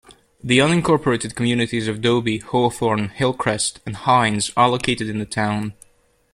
[0.43, 5.75] The unincorporated communities of Dobie, Hawthorne, Hillcrest, and Hines are located in the town.